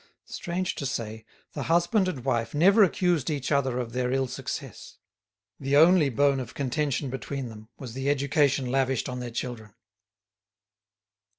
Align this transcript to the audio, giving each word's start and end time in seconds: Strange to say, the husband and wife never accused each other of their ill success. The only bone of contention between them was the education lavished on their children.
Strange 0.25 0.73
to 0.73 0.83
say, 0.83 1.23
the 1.53 1.61
husband 1.69 2.07
and 2.07 2.25
wife 2.25 2.55
never 2.55 2.81
accused 2.83 3.29
each 3.29 3.51
other 3.51 3.77
of 3.77 3.93
their 3.93 4.11
ill 4.11 4.25
success. 4.25 4.97
The 5.59 5.77
only 5.77 6.09
bone 6.09 6.39
of 6.39 6.55
contention 6.55 7.11
between 7.11 7.49
them 7.49 7.69
was 7.77 7.93
the 7.93 8.09
education 8.09 8.65
lavished 8.71 9.07
on 9.07 9.19
their 9.19 9.29
children. 9.29 9.75